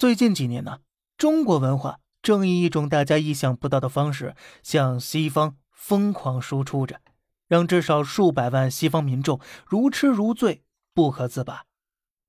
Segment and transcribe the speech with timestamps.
[0.00, 0.80] 最近几年呢，
[1.18, 7.02] 中国文化正以一种大家意想不到的方式向西方疯狂输出着，
[7.48, 10.62] 让至少数百万西方民众如痴如醉，
[10.94, 11.66] 不可自拔。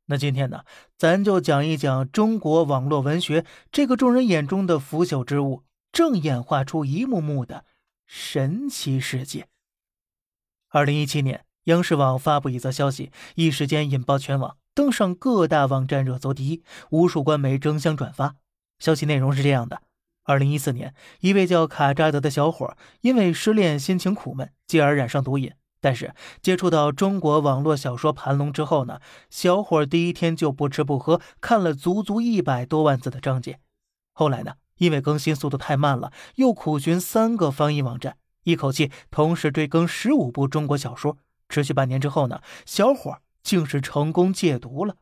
[0.08, 0.66] 那今天呢，
[0.98, 5.64] 咱就讲一讲中国网络文学这个众人眼中的腐朽之物，
[5.94, 7.64] 正演化出一幕幕的
[8.06, 9.48] 神奇世界。
[10.68, 14.58] 二零一七年，央视网发布一则消息，一时间引爆全网。
[14.74, 18.36] 登上各大网站热搜第一，无数官媒争相转发。
[18.80, 19.82] 消息内容是这样的：
[20.24, 25.52] 二零一四年，一位叫卡扎德的小伙因为失恋心情苦闷，继而染上毒瘾。
[25.82, 33.60] 但是接触到中国网络小说《盘龙》之后呢，小伙第一天就不吃不喝看了足足一百多万字的章节。
[34.14, 41.18] 后来呢，因为更新速度太慢了，又苦寻三个翻译网站，一口气同时追更十五部中国小说。
[41.50, 43.18] 持续半年之后呢，小伙。
[43.44, 44.98] 竟是成功戒毒了。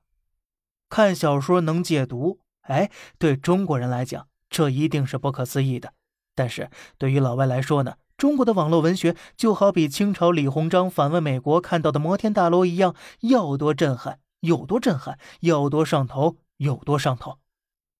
[0.89, 5.93] 看小说能戒毒，哎，对中国人来讲，这一定是不可思议的。
[6.33, 17.39] 但是对于老外来说呢，中国的网络文学就好比清朝李鸿章访问美国看到的摩天大楼一样，要多震撼有多震撼，要多上头有多上头。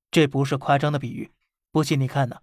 [0.09, 1.31] 这不是夸张的比喻，
[1.71, 2.37] 不信你看呢，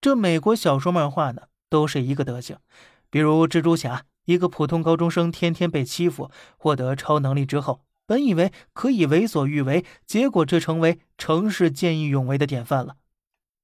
[0.00, 2.58] 这美国小说漫画呢，都是一个德行，
[3.10, 4.04] 比如蜘蛛侠。
[4.30, 12.96] 一个普通高中生天天被欺负，获得超能力之后，本以为可以为所欲为，结果这成为城市见义勇为的典范了。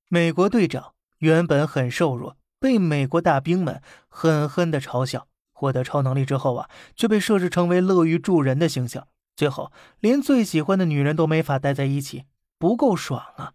[0.09, 9.07] 美国队长原本很瘦弱，被美国大兵们狠狠的嘲笑，获得超能力之后啊，却被设置成为乐于助人的形象，
[9.37, 12.25] 最后连最喜欢的女人都没法待在一起，
[12.59, 13.53] 不够爽啊！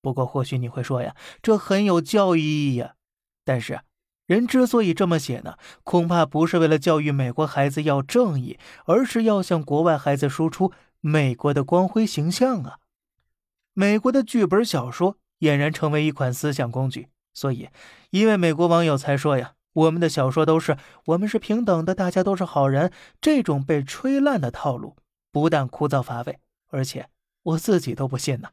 [0.00, 2.94] 不过或许你会说呀，这很有教育意义呀，
[3.44, 3.80] 但是。
[4.28, 10.70] 人之所以这么写呢，恐怕不是为了教育美国孩子要正义，而是要向国外孩子输出
[11.00, 12.76] 美国的光辉形象啊！
[13.72, 17.70] 美国的剧本小说俨然成为一款思想工具，所以
[18.10, 20.76] 一位美国网友才说呀：“我们的小说都是
[21.06, 22.92] 我们是平等的，大家都是好人。”
[23.22, 24.94] 这种被吹烂的套路，
[25.32, 26.38] 不但枯燥乏味，
[26.68, 27.08] 而且
[27.44, 28.50] 我自己都不信呢。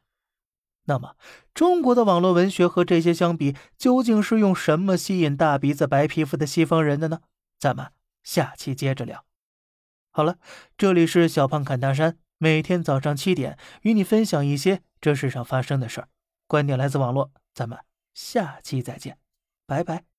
[0.86, 1.16] 那么，
[1.54, 7.22] 中国的网络文学和这些相比，究竟是用什么吸引大鼻子白皮肤的西方人的呢？
[7.58, 7.92] 咱们
[8.24, 9.26] 下期接着聊。
[10.12, 10.38] 好了，
[10.78, 16.08] 这里是小胖侃大山，每天早上七点与你分享一些这世上发生的事儿，
[16.48, 17.80] 观点来自网络，咱们
[18.14, 19.18] 下期再见，
[19.66, 20.15] 拜拜。